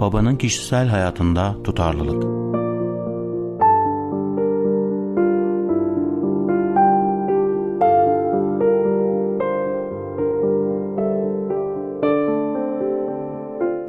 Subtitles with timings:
[0.00, 2.48] babanın kişisel hayatında tutarlılık.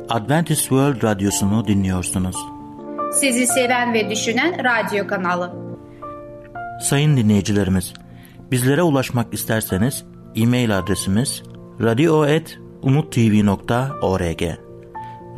[0.10, 2.36] Adventist World Radyosu'nu dinliyorsunuz.
[3.14, 5.54] Sizi seven ve düşünen radyo kanalı.
[6.82, 7.94] Sayın dinleyicilerimiz,
[8.52, 10.06] bizlere ulaşmak isterseniz
[10.36, 11.44] e-mail adresimiz
[11.82, 14.69] radio.umutv.org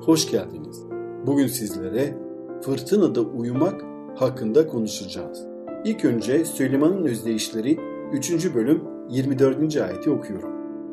[0.00, 0.82] hoş geldiniz.
[1.26, 2.16] Bugün sizlere
[2.62, 3.84] fırtınada uyumak
[4.16, 5.46] hakkında konuşacağız.
[5.84, 7.78] İlk önce Süleyman'ın özdeyişleri
[8.12, 8.54] 3.
[8.54, 9.76] bölüm 24.
[9.76, 10.50] ayeti okuyorum.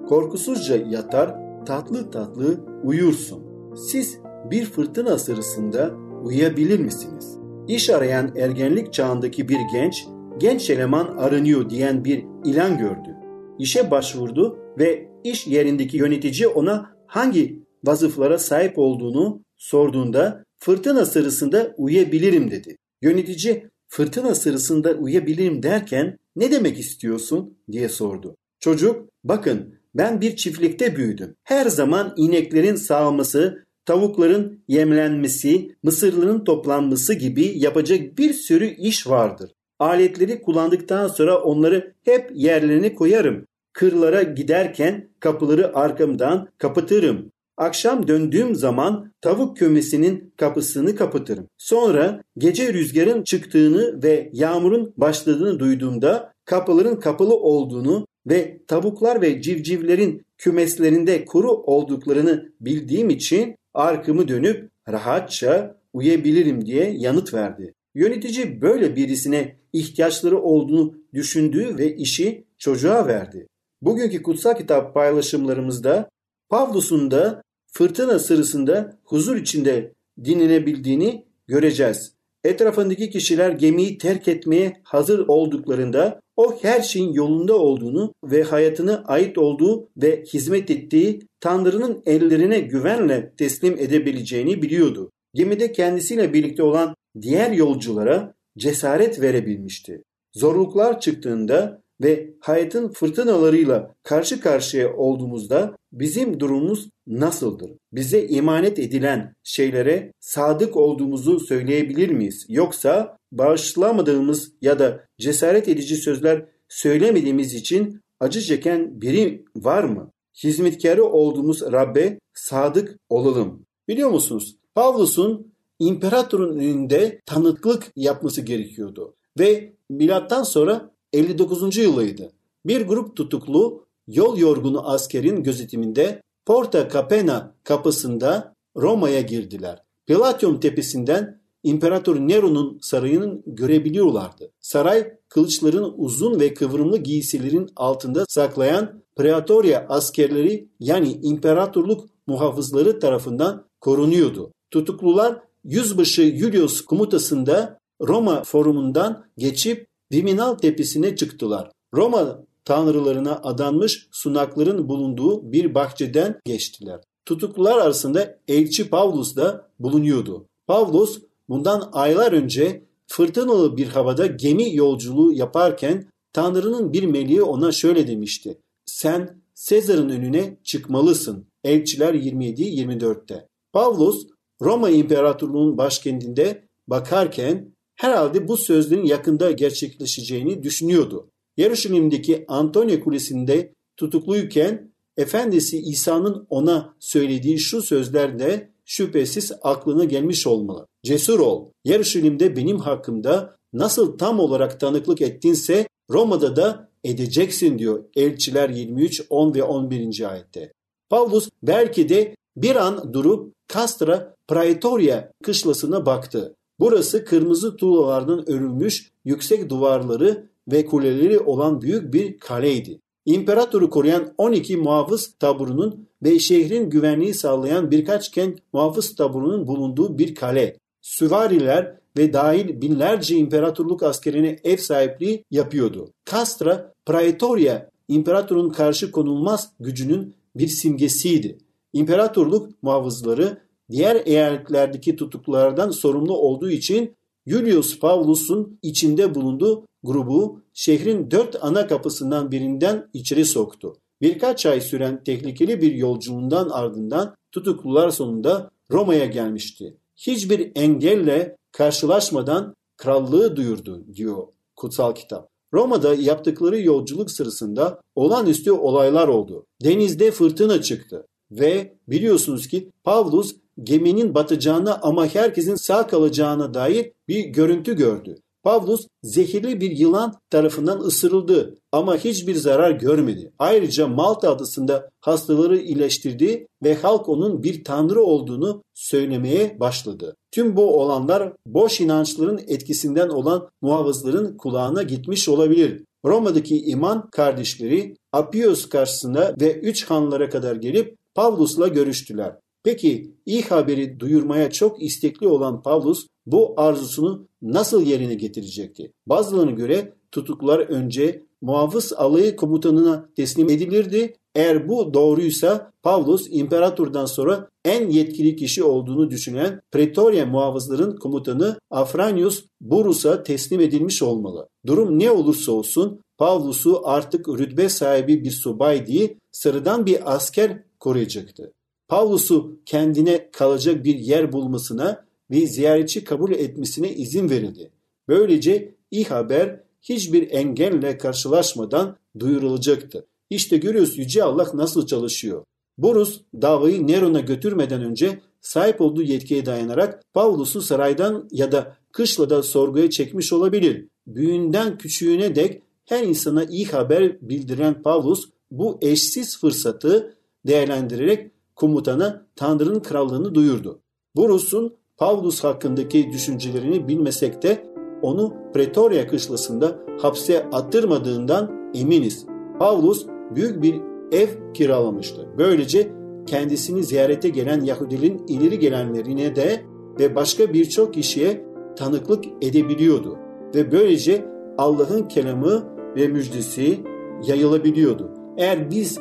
[0.08, 3.44] Korkusuzca yatar, tatlı tatlı uyursun.
[3.76, 4.20] Siz
[4.52, 5.92] bir fırtına sırasında
[6.24, 7.38] uyuyabilir misiniz?
[7.68, 13.16] İş arayan ergenlik çağındaki bir genç, genç eleman aranıyor diyen bir ilan gördü.
[13.60, 22.52] İşe başvurdu ve iş yerindeki yönetici ona hangi vazıflara sahip olduğunu sorduğunda fırtına sırasında uyuyabilirim
[22.52, 22.78] dedi.
[23.02, 28.36] Yönetici fırtına sırasında uyuyabilirim derken ne demek istiyorsun diye sordu.
[28.60, 31.36] Çocuk bakın ben bir çiftlikte büyüdüm.
[31.44, 39.52] Her zaman ineklerin sağılması, tavukların yemlenmesi, mısırların toplanması gibi yapacak bir sürü iş vardır.
[39.80, 43.46] Aletleri kullandıktan sonra onları hep yerlerine koyarım.
[43.74, 47.32] Kırlara giderken kapıları arkamdan kapatırım.
[47.58, 51.48] Akşam döndüğüm zaman tavuk kümesinin kapısını kapatırım.
[51.58, 60.22] Sonra gece rüzgarın çıktığını ve yağmurun başladığını duyduğumda kapıların kapalı olduğunu ve tavuklar ve civcivlerin
[60.38, 67.74] kümeslerinde kuru olduklarını bildiğim için arkamı dönüp rahatça uyuyabilirim diye yanıt verdi.
[67.96, 73.48] Yönetici böyle birisine ihtiyaçları olduğunu düşündüğü ve işi çocuğa verdi.
[73.82, 76.10] Bugünkü kutsal kitap paylaşımlarımızda
[76.50, 77.42] Pavlus'un da
[77.74, 82.16] fırtına sırasında huzur içinde dinlenebildiğini göreceğiz.
[82.44, 89.38] Etrafındaki kişiler gemiyi terk etmeye hazır olduklarında o her şeyin yolunda olduğunu ve hayatına ait
[89.38, 95.12] olduğu ve hizmet ettiği Tanrı'nın ellerine güvenle teslim edebileceğini biliyordu.
[95.34, 100.04] Gemide kendisiyle birlikte olan diğer yolculara cesaret verebilmişti.
[100.34, 107.72] Zorluklar çıktığında ve hayatın fırtınalarıyla karşı karşıya olduğumuzda bizim durumumuz nasıldır?
[107.94, 112.46] Bize emanet edilen şeylere sadık olduğumuzu söyleyebilir miyiz?
[112.50, 120.12] Yoksa bağışlamadığımız ya da cesaret edici sözler söylemediğimiz için acı çeken biri var mı?
[120.44, 123.66] Hizmetkarı olduğumuz Rabbe sadık olalım.
[123.88, 124.56] Biliyor musunuz?
[124.76, 129.16] Pavlus'un imparatorun önünde tanıklık yapması gerekiyordu.
[129.40, 131.78] Ve milattan sonra 59.
[131.78, 132.32] yılıydı.
[132.66, 139.84] Bir grup tutuklu yol yorgunu askerin gözetiminde Porta Capena kapısında Roma'ya girdiler.
[140.08, 144.52] Platium tepesinden İmparator Nero'nun sarayını görebiliyorlardı.
[144.60, 154.52] Saray kılıçların uzun ve kıvrımlı giysilerin altında saklayan Praetoria askerleri yani imparatorluk muhafızları tarafından korunuyordu.
[154.72, 161.72] Tutuklular yüzbaşı Julius komutasında Roma forumundan geçip Viminal tepesine çıktılar.
[161.94, 167.02] Roma tanrılarına adanmış sunakların bulunduğu bir bahçeden geçtiler.
[167.26, 170.46] Tutuklular arasında elçi Pavlus da bulunuyordu.
[170.68, 178.08] Pavlus bundan aylar önce fırtınalı bir havada gemi yolculuğu yaparken Tanrı'nın bir meleği ona şöyle
[178.08, 178.62] demişti.
[178.86, 181.48] Sen Sezar'ın önüne çıkmalısın.
[181.64, 183.48] Elçiler 27-24'te.
[183.74, 184.28] Pavlus
[184.62, 191.30] Roma İmparatorluğu'nun başkentinde bakarken herhalde bu sözlerin yakında gerçekleşeceğini düşünüyordu.
[191.58, 200.88] Yarışilim'deki Antonia Kulesi'nde tutukluyken Efendisi İsa'nın ona söylediği şu sözler de şüphesiz aklına gelmiş olmalı.
[201.04, 201.70] Cesur ol.
[201.86, 209.56] Yarışilimde benim hakkımda nasıl tam olarak tanıklık ettinse Roma'da da edeceksin diyor Elçiler 23, 10
[209.56, 210.32] ve 11.
[210.32, 210.74] ayette.
[211.10, 216.56] Pavlus belki de bir an durup Castra Praetoria kışlasına baktı.
[216.80, 223.00] Burası kırmızı tuğlalardan örülmüş yüksek duvarları ve kuleleri olan büyük bir kaleydi.
[223.26, 230.36] İmparatoru koruyan 12 muhafız taburunun ve şehrin güvenliği sağlayan birkaç kent muhafız taburunun bulunduğu bir
[230.36, 230.78] kale.
[231.02, 236.10] Süvariler ve dahil binlerce imparatorluk askerine ev sahipliği yapıyordu.
[236.32, 241.58] Castra Praetoria imparatorun karşı konulmaz gücünün bir simgesiydi.
[241.94, 247.16] İmparatorluk muhafızları diğer eyaletlerdeki tutuklulardan sorumlu olduğu için
[247.48, 253.96] Julius Paulus'un içinde bulunduğu grubu şehrin dört ana kapısından birinden içeri soktu.
[254.22, 259.98] Birkaç ay süren tehlikeli bir yolculuğundan ardından tutuklular sonunda Roma'ya gelmişti.
[260.16, 265.50] Hiçbir engelle karşılaşmadan krallığı duyurdu diyor kutsal kitap.
[265.74, 269.66] Roma'da yaptıkları yolculuk sırasında olağanüstü olaylar oldu.
[269.84, 277.46] Denizde fırtına çıktı ve biliyorsunuz ki Pavlus geminin batacağına ama herkesin sağ kalacağına dair bir
[277.46, 278.36] görüntü gördü.
[278.66, 283.54] Pavlus zehirli bir yılan tarafından ısırıldı ama hiçbir zarar görmedi.
[283.60, 290.36] Ayrıca Malta adasında hastaları iyileştirdi ve halk onun bir tanrı olduğunu söylemeye başladı.
[290.52, 296.04] Tüm bu olanlar boş inançların etkisinden olan muhafızların kulağına gitmiş olabilir.
[296.26, 302.56] Roma'daki iman kardeşleri Apios karşısında ve üç hanlara kadar gelip Pavlus'la görüştüler.
[302.86, 309.14] Peki iyi haberi duyurmaya çok istekli olan Pavlus bu arzusunu nasıl yerine getirecekti?
[309.28, 314.36] Bazılarına göre tutuklar önce muhafız alayı komutanına teslim edilirdi.
[314.56, 322.66] Eğer bu doğruysa Pavlus imparatordan sonra en yetkili kişi olduğunu düşünen Pretoria muhafızların komutanı Afranius
[322.82, 324.68] Burus'a teslim edilmiş olmalı.
[324.86, 331.72] Durum ne olursa olsun Pavlus'u artık rütbe sahibi bir subay değil sıradan bir asker koruyacaktı.
[332.08, 337.92] Pavlus'u kendine kalacak bir yer bulmasına ve ziyaretçi kabul etmesine izin verildi.
[338.28, 343.26] Böylece iyi haber hiçbir engelle karşılaşmadan duyurulacaktı.
[343.50, 345.64] İşte görüyoruz Yüce Allah nasıl çalışıyor.
[345.98, 353.10] Borus davayı Neron'a götürmeden önce sahip olduğu yetkiye dayanarak Pavlus'u saraydan ya da kışlada sorguya
[353.10, 354.08] çekmiş olabilir.
[354.28, 363.00] Büyüğünden küçüğüne dek her insana iyi haber bildiren Pavlus bu eşsiz fırsatı değerlendirerek komutana Tanrı'nın
[363.00, 364.02] krallığını duyurdu.
[364.36, 372.46] Burus'un Pavlus hakkındaki düşüncelerini bilmesek de onu Pretoria kışlasında hapse attırmadığından eminiz.
[372.80, 373.96] Pavlus büyük bir
[374.32, 375.48] ev kiralamıştı.
[375.58, 376.12] Böylece
[376.48, 379.86] kendisini ziyarete gelen Yahudilerin ileri gelenlerine de
[380.20, 383.38] ve başka birçok kişiye tanıklık edebiliyordu.
[383.76, 384.46] Ve böylece
[384.78, 387.00] Allah'ın kelamı ve müjdesi
[387.48, 388.34] yayılabiliyordu.
[388.58, 389.20] Eğer biz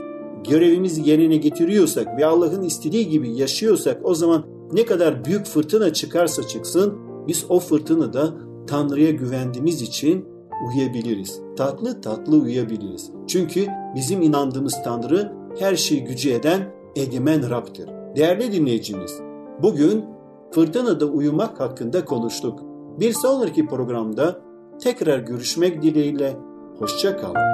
[0.49, 6.43] görevimizi yerine getiriyorsak ve Allah'ın istediği gibi yaşıyorsak o zaman ne kadar büyük fırtına çıkarsa
[6.43, 6.95] çıksın
[7.29, 8.35] biz o fırtınada
[8.67, 10.25] Tanrı'ya güvendiğimiz için
[10.67, 11.41] uyuyabiliriz.
[11.57, 13.11] Tatlı tatlı uyuyabiliriz.
[13.27, 17.91] Çünkü bizim inandığımız Tanrı her şeyi gücü eden egemen Rab'dır.
[18.17, 19.21] Değerli dinleyicimiz,
[19.63, 20.05] bugün
[20.51, 22.61] fırtınada uyumak hakkında konuştuk.
[23.01, 24.41] Bir sonraki programda
[24.81, 26.37] tekrar görüşmek dileğiyle
[26.79, 27.54] hoşça kalın.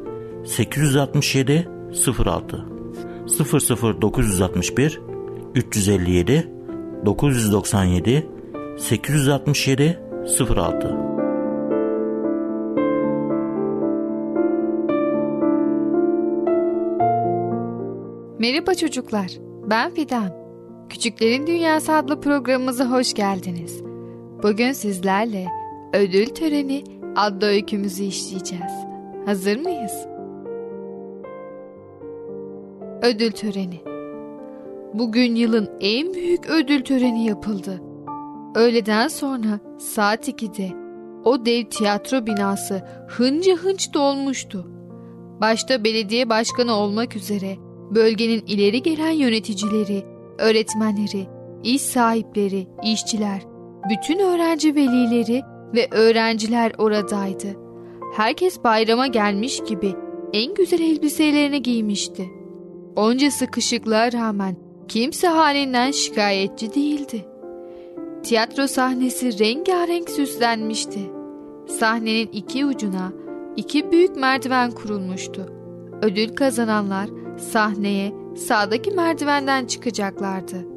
[0.45, 1.67] 867
[2.25, 2.65] 06
[3.27, 5.01] 00 961
[5.55, 6.51] 357
[7.05, 8.27] 997
[8.77, 9.99] 867
[10.57, 11.11] 06
[18.39, 19.31] Merhaba çocuklar,
[19.69, 20.33] ben Fidan.
[20.89, 23.81] Küçüklerin Dünyası adlı programımıza hoş geldiniz.
[24.43, 25.47] Bugün sizlerle
[25.93, 26.83] ödül töreni
[27.15, 28.73] adlı öykümüzü işleyeceğiz.
[29.25, 30.10] Hazır mıyız?
[33.01, 33.81] Ödül töreni.
[34.93, 37.81] Bugün yılın en büyük ödül töreni yapıldı.
[38.55, 40.69] Öğleden sonra saat 2'de
[41.23, 44.67] o dev tiyatro binası hınca hınç dolmuştu.
[45.41, 47.55] Başta belediye başkanı olmak üzere
[47.95, 50.03] bölgenin ileri gelen yöneticileri,
[50.39, 51.27] öğretmenleri,
[51.63, 53.41] iş sahipleri, işçiler,
[53.89, 55.41] bütün öğrenci velileri
[55.75, 57.47] ve öğrenciler oradaydı.
[58.15, 59.93] Herkes bayrama gelmiş gibi
[60.33, 62.40] en güzel elbiselerini giymişti.
[62.95, 64.55] Onca sıkışıklığa rağmen
[64.87, 67.25] kimse halinden şikayetçi değildi.
[68.23, 70.99] Tiyatro sahnesi rengarenk süslenmişti.
[71.67, 73.13] Sahnenin iki ucuna
[73.55, 75.45] iki büyük merdiven kurulmuştu.
[76.01, 80.67] Ödül kazananlar sahneye sağdaki merdivenden çıkacaklardı.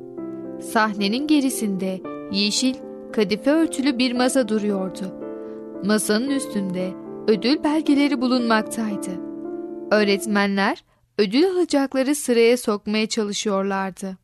[0.61, 2.01] Sahnenin gerisinde
[2.33, 2.75] yeşil
[3.13, 5.15] kadife örtülü bir masa duruyordu.
[5.85, 6.93] Masanın üstünde
[7.29, 9.11] ödül belgeleri bulunmaktaydı.
[9.91, 10.85] Öğretmenler
[11.19, 14.19] ödül alacakları sıraya sokmaya çalışıyorlardı.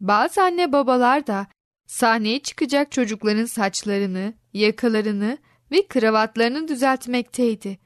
[0.00, 1.46] Bazı anne babalar da
[1.86, 5.38] sahneye çıkacak çocukların saçlarını, yakalarını
[5.70, 7.78] ve kravatlarını düzeltmekteydi.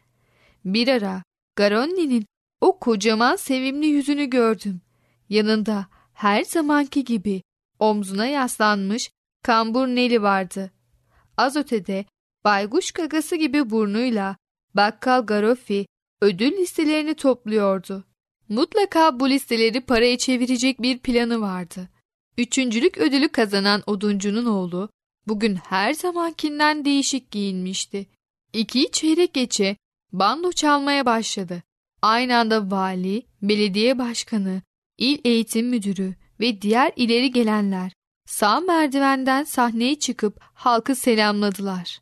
[0.65, 1.23] Bir ara
[1.57, 2.27] Garoni'nin
[2.61, 4.81] o kocaman sevimli yüzünü gördüm.
[5.29, 7.43] Yanında her zamanki gibi
[7.79, 9.11] omzuna yaslanmış
[9.43, 10.73] kambur Neli vardı.
[11.37, 12.05] Az ötede
[12.45, 14.37] bayguş gagası gibi burnuyla
[14.75, 15.87] bakkal Garofi
[16.21, 18.05] ödül listelerini topluyordu.
[18.49, 21.89] Mutlaka bu listeleri paraya çevirecek bir planı vardı.
[22.39, 24.89] Üçüncülük ödülü kazanan oduncunun oğlu
[25.29, 28.07] bugün her zamankinden değişik giyinmişti.
[28.53, 29.77] İki çeyrek geçe
[30.13, 31.63] bando çalmaya başladı.
[32.03, 34.63] Aynı anda vali, belediye başkanı,
[34.99, 37.93] il eğitim müdürü ve diğer ileri gelenler
[38.27, 42.01] sağ merdivenden sahneye çıkıp halkı selamladılar.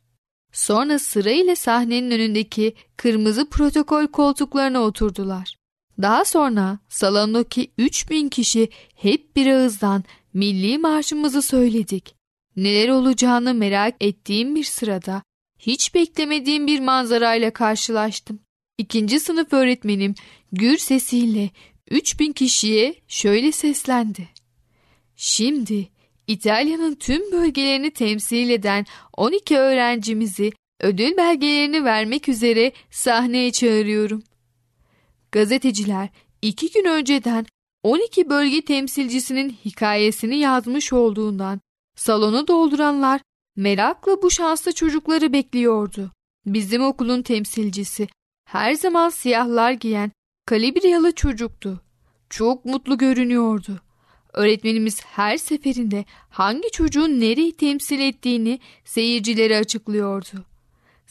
[0.51, 5.55] Sonra sırayla sahnenin önündeki kırmızı protokol koltuklarına oturdular.
[6.01, 12.15] Daha sonra salondaki 3000 kişi hep bir ağızdan milli marşımızı söyledik.
[12.55, 15.23] Neler olacağını merak ettiğim bir sırada
[15.59, 18.39] hiç beklemediğim bir manzarayla karşılaştım.
[18.77, 20.15] İkinci sınıf öğretmenim
[20.51, 21.49] gür sesiyle
[21.91, 24.27] 3000 kişiye şöyle seslendi.
[25.15, 25.87] Şimdi
[26.27, 28.85] İtalya'nın tüm bölgelerini temsil eden
[29.17, 34.23] 12 öğrencimizi ödül belgelerini vermek üzere sahneye çağırıyorum.
[35.35, 36.09] Gazeteciler
[36.41, 37.45] iki gün önceden
[37.83, 41.61] 12 bölge temsilcisinin hikayesini yazmış olduğundan
[41.95, 43.21] salonu dolduranlar
[43.55, 46.11] merakla bu şanslı çocukları bekliyordu.
[46.45, 48.07] Bizim okulun temsilcisi
[48.45, 50.11] her zaman siyahlar giyen
[50.45, 51.81] kalibriyalı çocuktu.
[52.29, 53.81] Çok mutlu görünüyordu.
[54.33, 60.54] Öğretmenimiz her seferinde hangi çocuğun nereyi temsil ettiğini seyircilere açıklıyordu.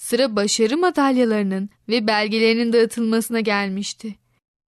[0.04, 4.14] Sıra başarı madalyalarının ve belgelerinin dağıtılmasına gelmişti.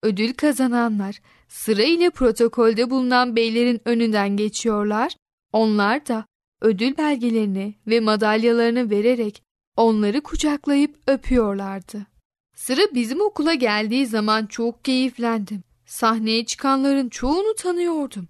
[0.03, 5.17] Ödül kazananlar sırayla protokolde bulunan beylerin önünden geçiyorlar.
[5.53, 6.27] Onlar da
[6.61, 9.43] ödül belgelerini ve madalyalarını vererek
[9.77, 12.07] onları kucaklayıp öpüyorlardı.
[12.55, 15.63] Sıra bizim okula geldiği zaman çok keyiflendim.
[15.87, 18.29] Sahneye çıkanların çoğunu tanıyordum.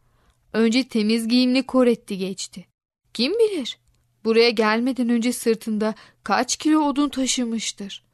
[0.53, 2.67] Önce temiz giyimli Koretti geçti.
[3.15, 3.79] Kim bilir
[4.26, 8.04] buraya gelmeden önce sırtında kaç kilo odun taşımıştır.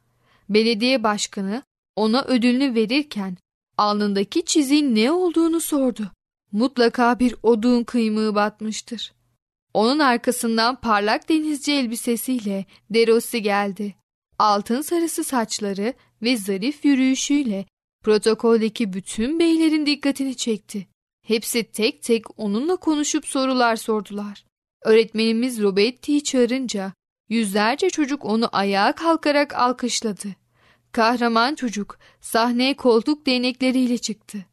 [0.49, 1.63] Belediye başkanı
[1.95, 3.37] ona ödülünü verirken
[3.77, 6.11] alnındaki çiziğin ne olduğunu sordu.
[6.51, 9.13] Mutlaka bir odun kıymığı batmıştır.
[9.73, 13.95] Onun arkasından parlak denizci elbisesiyle Derossi geldi.
[14.39, 17.65] Altın sarısı saçları ve zarif yürüyüşüyle
[18.03, 20.87] protokoldeki bütün beylerin dikkatini çekti.
[21.27, 24.45] Hepsi tek tek onunla konuşup sorular sordular.
[24.83, 26.93] Öğretmenimiz Robetti'yi çağırınca
[27.29, 30.27] yüzlerce çocuk onu ayağa kalkarak alkışladı.
[30.91, 34.45] Kahraman çocuk sahneye koltuk değnekleriyle çıktı.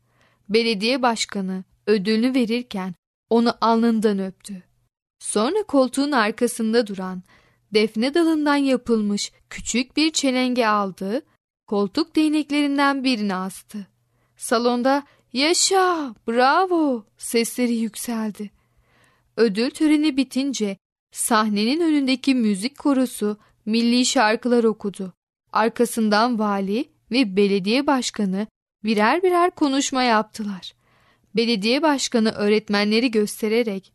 [0.48, 2.94] Belediye başkanı ödülünü verirken
[3.30, 4.62] onu alnından öptü.
[5.18, 7.22] Sonra koltuğun arkasında duran
[7.74, 11.22] defne dalından yapılmış küçük bir çelenge aldı,
[11.66, 13.86] koltuk değneklerinden birini astı.
[14.36, 18.59] Salonda yaşa, bravo sesleri yükseldi.
[19.36, 20.76] Ödül töreni bitince
[21.12, 25.12] sahnenin önündeki müzik korosu milli şarkılar okudu.
[25.52, 28.46] Arkasından vali ve belediye başkanı
[28.84, 30.74] birer birer konuşma yaptılar.
[31.36, 33.92] Belediye başkanı öğretmenleri göstererek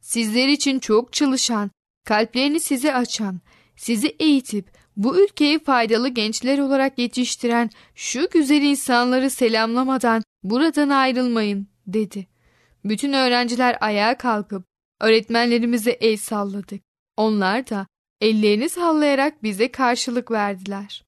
[0.00, 1.70] sizler için çok çalışan,
[2.04, 3.40] kalplerini size açan,
[3.76, 12.26] sizi eğitip bu ülkeye faydalı gençler olarak yetiştiren şu güzel insanları selamlamadan buradan ayrılmayın dedi.
[12.84, 14.73] Bütün öğrenciler ayağa kalkıp
[15.04, 16.82] öğretmenlerimize el salladık.
[17.16, 17.86] Onlar da
[18.20, 21.04] ellerini sallayarak bize karşılık verdiler.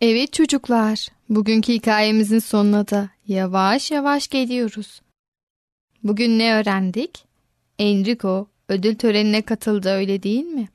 [0.00, 5.02] Evet çocuklar, bugünkü hikayemizin sonuna da yavaş yavaş geliyoruz.
[6.02, 7.24] Bugün ne öğrendik?
[7.78, 10.68] Enrico ödül törenine katıldı öyle değil mi?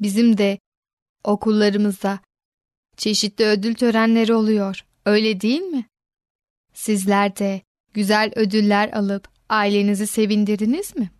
[0.00, 0.58] Bizim de
[1.24, 2.20] okullarımızda
[2.96, 5.86] çeşitli ödül törenleri oluyor öyle değil mi?
[6.74, 7.62] Sizler de
[7.94, 11.10] güzel ödüller alıp ailenizi sevindirdiniz mi?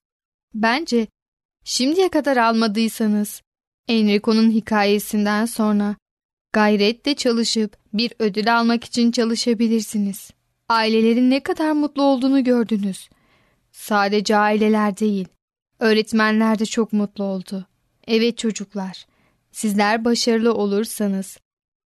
[0.55, 1.07] Bence
[1.65, 3.43] şimdiye kadar almadıysanız
[3.89, 5.97] Enrico'nun hikayesinden sonra
[6.53, 10.31] gayretle çalışıp bir ödül almak için çalışabilirsiniz.
[10.69, 13.09] Ailelerin ne kadar mutlu olduğunu gördünüz.
[13.73, 15.29] Sadece aileler değil,
[15.79, 17.67] öğretmenler de çok mutlu oldu.
[18.07, 19.07] Evet çocuklar,
[19.53, 21.39] sizler başarılı olursanız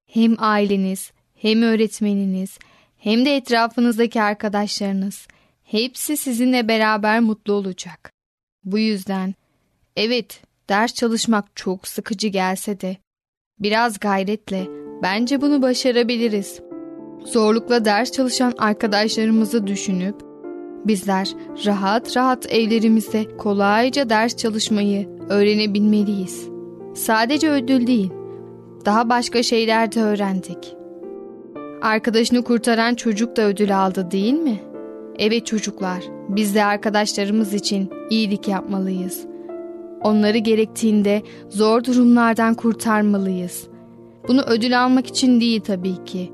[0.07, 2.59] hem aileniz, hem öğretmeniniz,
[2.99, 5.29] hem de etrafınızdaki arkadaşlarınız
[5.65, 8.16] hepsi sizinle beraber mutlu olacak.
[8.67, 9.35] Bu yüzden
[9.97, 12.97] evet ders çalışmak çok sıkıcı gelse de
[13.61, 14.67] biraz gayretle
[15.03, 16.61] bence bunu başarabiliriz.
[17.25, 20.15] Zorlukla ders çalışan arkadaşlarımızı düşünüp
[20.85, 21.29] bizler
[21.67, 26.49] rahat rahat evlerimizde kolayca ders çalışmayı öğrenebilmeliyiz.
[26.95, 28.11] Sadece ödül değil,
[28.85, 30.77] daha başka şeyler de öğrendik.
[31.83, 34.61] Arkadaşını kurtaran çocuk da ödül aldı değil mi?
[35.19, 39.27] Evet çocuklar, biz de arkadaşlarımız için iyilik yapmalıyız.
[40.03, 43.69] Onları gerektiğinde zor durumlardan kurtarmalıyız.
[44.29, 46.33] Bunu ödül almak için değil tabii ki.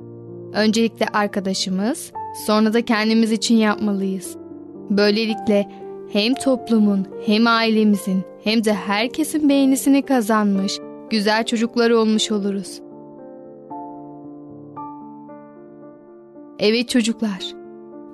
[0.53, 2.13] Öncelikle arkadaşımız,
[2.47, 4.37] sonra da kendimiz için yapmalıyız.
[4.91, 5.69] Böylelikle
[6.13, 10.79] hem toplumun, hem ailemizin, hem de herkesin beğenisini kazanmış,
[11.11, 12.81] güzel çocuklar olmuş oluruz.
[16.59, 17.62] Evet çocuklar,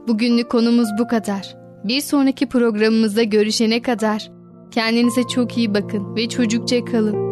[0.08, 1.56] bugünlük konumuz bu kadar.
[1.84, 4.30] Bir sonraki programımızda görüşene kadar
[4.70, 7.28] kendinize çok iyi bakın ve çocukça kalın.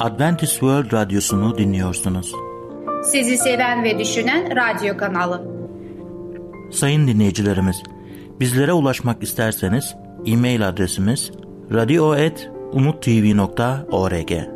[0.00, 2.32] Adventist World Radyosu'nu dinliyorsunuz.
[3.04, 5.56] Sizi seven ve düşünen radyo kanalı.
[6.72, 7.82] Sayın dinleyicilerimiz,
[8.40, 9.94] bizlere ulaşmak isterseniz
[10.26, 11.30] e-mail adresimiz
[11.72, 14.55] radio.umutv.org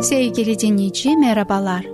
[0.00, 1.86] Sevgili dinleyici merhabalar.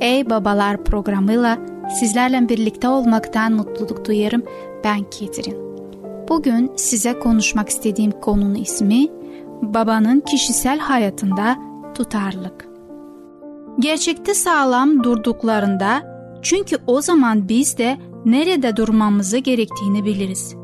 [0.00, 1.58] Ey Babalar programıyla
[1.98, 4.42] sizlerle birlikte olmaktan mutluluk duyarım.
[4.84, 5.56] Ben Ketrin.
[6.28, 9.08] Bugün size konuşmak istediğim konunun ismi
[9.62, 11.58] babanın kişisel hayatında
[11.94, 12.68] tutarlılık.
[13.78, 16.02] Gerçekte sağlam durduklarında
[16.42, 20.54] çünkü o zaman biz de nerede durmamızı gerektiğini biliriz.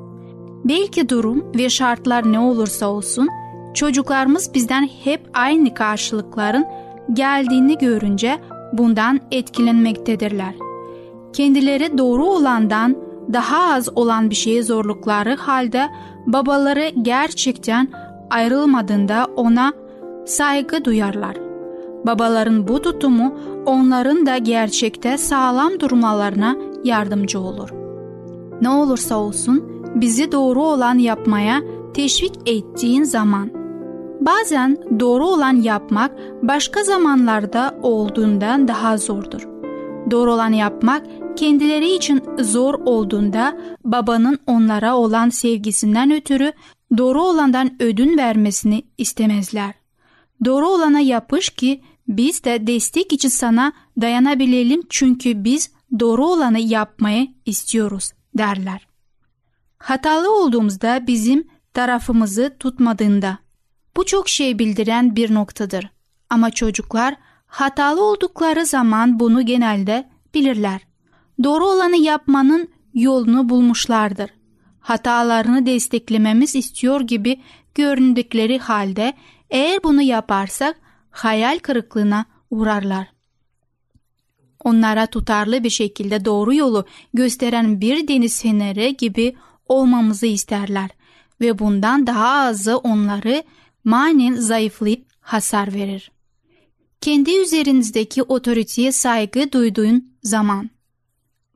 [0.64, 3.28] Belki durum ve şartlar ne olursa olsun
[3.74, 6.66] çocuklarımız bizden hep aynı karşılıkların
[7.12, 8.38] geldiğini görünce
[8.72, 10.54] bundan etkilenmektedirler.
[11.32, 12.96] Kendileri doğru olandan
[13.32, 15.88] daha az olan bir şeye zorlukları halde
[16.26, 17.88] babaları gerçekten
[18.30, 19.72] ayrılmadığında ona
[20.26, 21.36] saygı duyarlar.
[22.06, 23.34] Babaların bu tutumu
[23.66, 27.70] onların da gerçekte sağlam durmalarına yardımcı olur.
[28.60, 31.62] Ne olursa olsun bizi doğru olan yapmaya
[31.94, 33.50] teşvik ettiğin zaman
[34.20, 39.48] bazen doğru olan yapmak başka zamanlarda olduğundan daha zordur.
[40.10, 46.52] Doğru olan yapmak kendileri için zor olduğunda babanın onlara olan sevgisinden ötürü
[46.98, 49.74] doğru olandan ödün vermesini istemezler.
[50.44, 57.28] Doğru olana yapış ki biz de destek için sana dayanabilelim çünkü biz doğru olanı yapmayı
[57.46, 58.86] istiyoruz derler.
[59.78, 63.38] Hatalı olduğumuzda bizim tarafımızı tutmadığında
[63.96, 65.90] bu çok şey bildiren bir noktadır.
[66.30, 67.14] Ama çocuklar
[67.46, 70.80] hatalı oldukları zaman bunu genelde bilirler.
[71.42, 74.30] Doğru olanı yapmanın yolunu bulmuşlardır.
[74.80, 77.40] Hatalarını desteklememiz istiyor gibi
[77.74, 79.12] göründükleri halde
[79.50, 80.80] eğer bunu yaparsak
[81.10, 83.06] hayal kırıklığına uğrarlar.
[84.64, 89.36] Onlara tutarlı bir şekilde doğru yolu gösteren bir deniz feneri gibi
[89.68, 90.90] olmamızı isterler
[91.40, 93.42] ve bundan daha azı onları
[93.86, 96.10] manen zayıflayıp hasar verir.
[97.00, 100.70] Kendi üzerinizdeki otoriteye saygı duyduğun zaman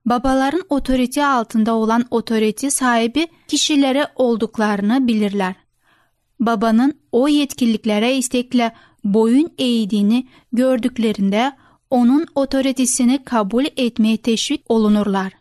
[0.07, 5.55] babaların otorite altında olan otorite sahibi kişilere olduklarını bilirler.
[6.41, 8.73] Babanın o yetkiliklere istekle
[9.05, 11.53] boyun eğdiğini gördüklerinde
[11.91, 15.33] onun otoritesini kabul etmeye teşvik olunurlar.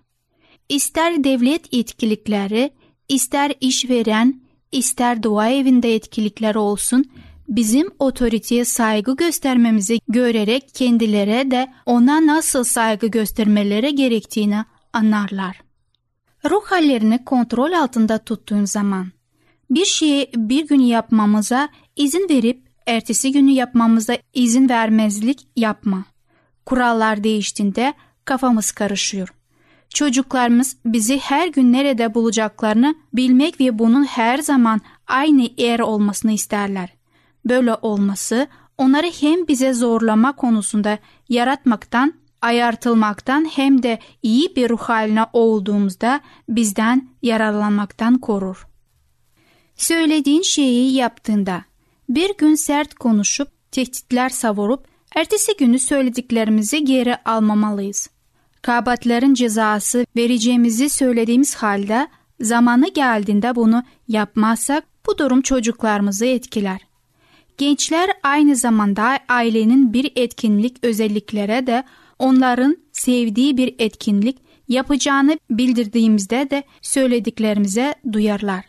[0.69, 2.71] İster devlet yetkilikleri,
[3.09, 7.05] ister işveren, ister dua evinde yetkilikler olsun,
[7.47, 15.61] bizim otoriteye saygı göstermemizi görerek kendilere de ona nasıl saygı göstermeleri gerektiğini anlarlar.
[16.49, 19.11] Ruh hallerini kontrol altında tuttuğun zaman
[19.69, 26.05] bir şeyi bir gün yapmamıza izin verip ertesi günü yapmamıza izin vermezlik yapma.
[26.65, 27.93] Kurallar değiştiğinde
[28.25, 29.38] kafamız karışıyor.
[29.89, 36.89] Çocuklarımız bizi her gün nerede bulacaklarını bilmek ve bunun her zaman aynı yer olmasını isterler.
[37.45, 38.47] Böyle olması
[38.77, 40.97] onları hem bize zorlama konusunda
[41.29, 48.67] yaratmaktan, ayartılmaktan hem de iyi bir ruh haline olduğumuzda bizden yararlanmaktan korur.
[49.75, 51.63] Söylediğin şeyi yaptığında
[52.09, 58.09] bir gün sert konuşup tehditler savurup ertesi günü söylediklerimizi geri almamalıyız.
[58.61, 62.07] Kabatların cezası vereceğimizi söylediğimiz halde
[62.41, 66.81] zamanı geldiğinde bunu yapmazsak bu durum çocuklarımızı etkiler.
[67.57, 71.83] Gençler aynı zamanda ailenin bir etkinlik özelliklere de
[72.19, 78.65] onların sevdiği bir etkinlik yapacağını bildirdiğimizde de söylediklerimize duyarlar.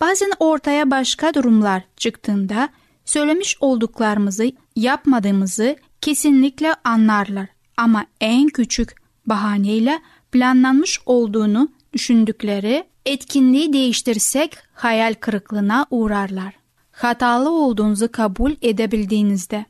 [0.00, 2.68] Bazen ortaya başka durumlar çıktığında
[3.04, 10.00] söylemiş olduklarımızı yapmadığımızı kesinlikle anlarlar ama en küçük bahaneyle
[10.32, 16.54] planlanmış olduğunu düşündükleri etkinliği değiştirsek hayal kırıklığına uğrarlar.
[16.92, 19.64] Hatalı olduğunuzu kabul edebildiğinizde.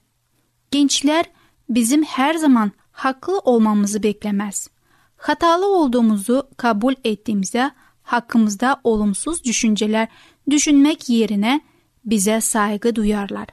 [0.70, 1.24] Gençler
[1.68, 4.68] bizim her zaman haklı olmamızı beklemez.
[5.16, 7.70] Hatalı olduğumuzu kabul ettiğimizde
[8.02, 10.08] hakkımızda olumsuz düşünceler
[10.50, 11.60] düşünmek yerine
[12.04, 13.46] bize saygı duyarlar.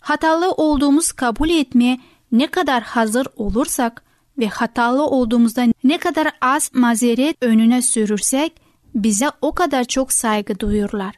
[0.00, 2.00] Hatalı olduğumuz kabul etmeye
[2.32, 4.04] ne kadar hazır olursak
[4.38, 8.52] ve hatalı olduğumuzda ne kadar az mazeret önüne sürürsek
[8.94, 11.14] bize o kadar çok saygı duyurlar.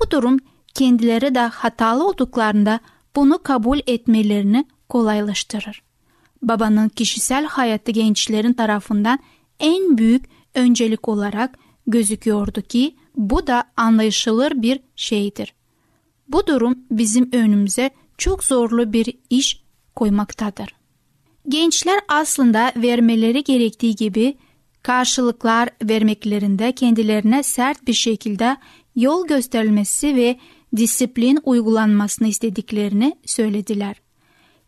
[0.00, 0.38] Bu durum
[0.74, 2.80] kendileri de hatalı olduklarında
[3.16, 5.82] bunu kabul etmelerini kolaylaştırır.
[6.42, 9.18] Babanın kişisel hayatı gençlerin tarafından
[9.60, 15.54] en büyük öncelik olarak gözüküyordu ki bu da anlaşılır bir şeydir.
[16.28, 19.62] Bu durum bizim önümüze çok zorlu bir iş
[19.96, 20.77] koymaktadır.
[21.48, 24.36] Gençler aslında vermeleri gerektiği gibi
[24.82, 28.56] karşılıklar vermeklerinde kendilerine sert bir şekilde
[28.96, 30.38] yol gösterilmesi ve
[30.76, 33.96] disiplin uygulanmasını istediklerini söylediler.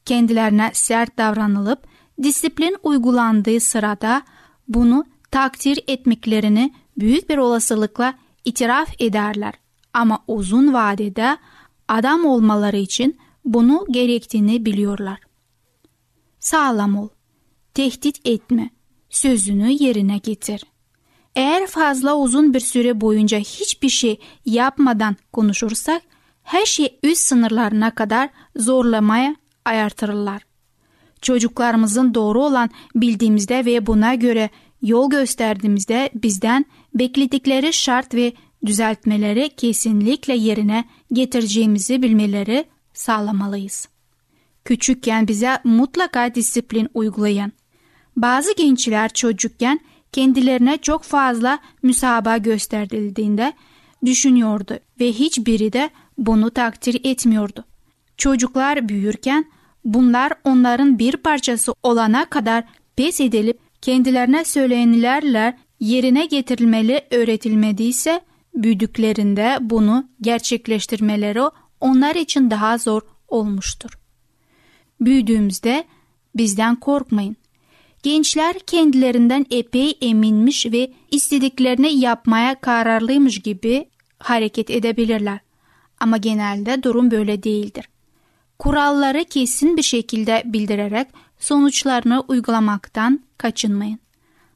[0.04, 1.78] Kendilerine sert davranılıp
[2.22, 4.22] disiplin uygulandığı sırada
[4.68, 8.14] bunu takdir etmeklerini büyük bir olasılıkla
[8.44, 9.54] itiraf ederler.
[9.92, 11.36] Ama uzun vadede
[11.88, 15.29] adam olmaları için bunu gerektiğini biliyorlar.
[16.40, 17.08] Sağlam ol.
[17.74, 18.70] Tehdit etme.
[19.10, 20.64] Sözünü yerine getir.
[21.34, 26.02] Eğer fazla uzun bir süre boyunca hiçbir şey yapmadan konuşursak
[26.42, 30.42] her şey üst sınırlarına kadar zorlamaya ayartırlar.
[31.22, 34.50] Çocuklarımızın doğru olan bildiğimizde ve buna göre
[34.82, 38.32] yol gösterdiğimizde bizden bekledikleri şart ve
[38.66, 43.88] düzeltmeleri kesinlikle yerine getireceğimizi bilmeleri sağlamalıyız.
[44.70, 47.52] Küçükken bize mutlaka disiplin uygulayan.
[48.16, 49.80] Bazı gençler çocukken
[50.12, 53.52] kendilerine çok fazla müsabaka gösterildiğinde
[54.04, 57.64] düşünüyordu ve hiçbiri de bunu takdir etmiyordu.
[58.16, 59.44] Çocuklar büyürken
[59.84, 62.64] bunlar onların bir parçası olana kadar
[62.96, 68.20] pes edilip kendilerine söylenenlerle yerine getirilmeli öğretilmediyse
[68.54, 71.42] büyüdüklerinde bunu gerçekleştirmeleri
[71.80, 73.99] onlar için daha zor olmuştur.
[75.00, 75.84] Büyüdüğümüzde
[76.34, 77.36] bizden korkmayın.
[78.02, 85.38] Gençler kendilerinden epey eminmiş ve istediklerini yapmaya kararlıymış gibi hareket edebilirler.
[86.00, 87.88] Ama genelde durum böyle değildir.
[88.58, 91.08] Kuralları kesin bir şekilde bildirerek
[91.38, 93.98] sonuçlarını uygulamaktan kaçınmayın.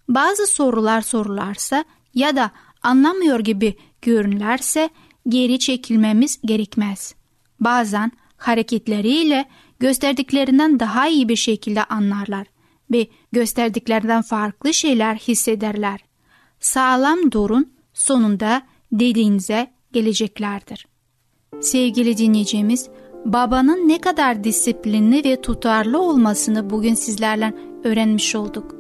[0.09, 2.50] Bazı sorular sorularsa ya da
[2.83, 4.90] anlamıyor gibi görünürlerse
[5.28, 7.14] geri çekilmemiz gerekmez.
[7.61, 9.44] Bazen hareketleriyle
[9.80, 12.46] gösterdiklerinden daha iyi bir şekilde anlarlar
[12.92, 16.00] ve gösterdiklerinden farklı şeyler hissederler.
[16.60, 20.87] Sağlam durun sonunda dediğinize geleceklerdir.
[21.60, 22.88] Sevgili dinleyicimiz,
[23.24, 28.74] babanın ne kadar disiplinli ve tutarlı olmasını bugün sizlerle öğrenmiş olduk.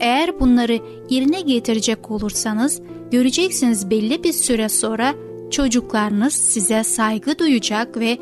[0.00, 0.80] Eğer bunları
[1.10, 5.14] yerine getirecek olursanız göreceksiniz belli bir süre sonra
[5.50, 8.18] çocuklarınız size saygı duyacak ve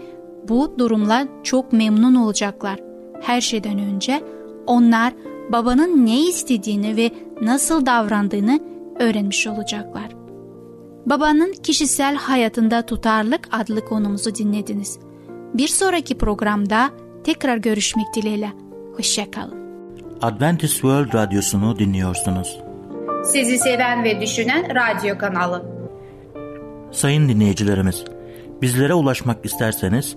[0.49, 2.81] bu durumla çok memnun olacaklar.
[3.23, 4.23] Her şeyden önce
[4.67, 5.13] onlar
[5.53, 8.61] babanın ne istediğini ve nasıl davrandığını
[9.01, 10.09] öğrenmiş olacaklar.
[11.07, 14.99] Babanın kişisel hayatında tutarlık adlı konumuzu dinlediniz.
[15.55, 16.91] Bir sonraki programda
[17.25, 18.53] tekrar görüşmek dileğiyle.
[18.97, 19.67] Hoşçakalın.
[20.23, 22.61] Adventist World Radyosu'nu dinliyorsunuz.
[23.25, 25.65] Sizi seven ve düşünen radyo kanalı.
[26.93, 28.05] Sayın dinleyicilerimiz,
[28.63, 30.17] bizlere ulaşmak isterseniz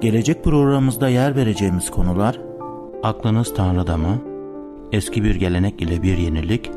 [0.00, 2.40] Gelecek programımızda yer vereceğimiz konular
[3.02, 4.22] Aklınız Tanrı'da mı?
[4.92, 6.70] Eski bir gelenek ile bir yenilik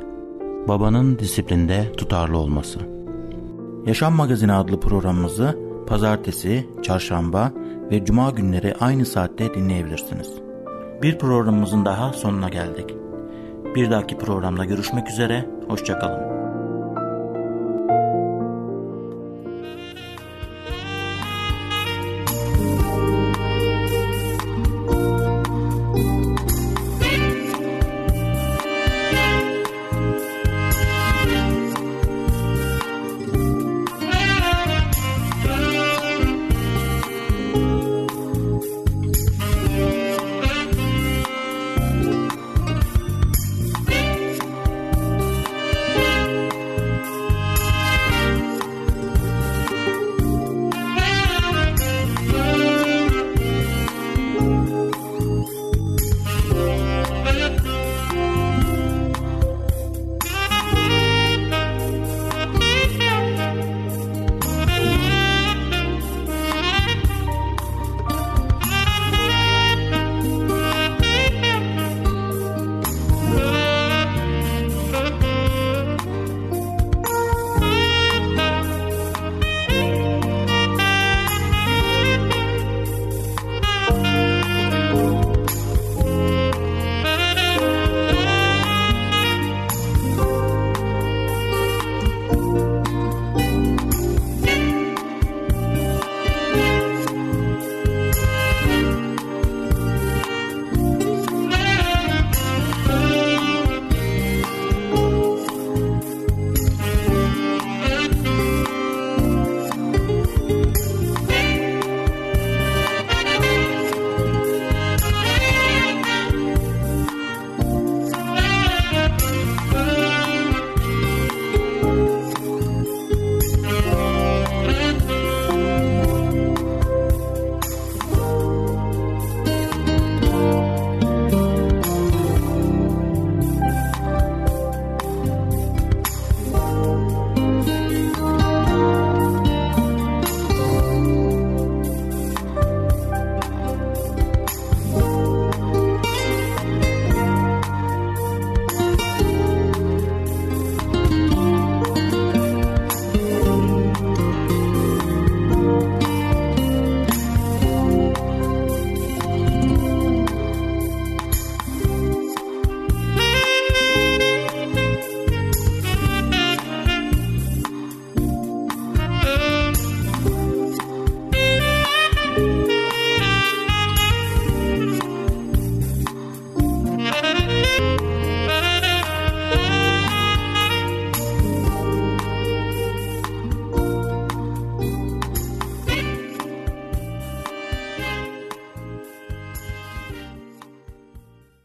[0.68, 2.80] Babanın disiplinde tutarlı olması
[3.86, 7.52] Yaşam Magazini adlı programımızı pazartesi, çarşamba
[7.92, 10.34] ve cuma günleri aynı saatte dinleyebilirsiniz.
[11.02, 12.96] Bir programımızın daha sonuna geldik.
[13.76, 16.29] Bir dahaki programda görüşmek üzere, hoşçakalın.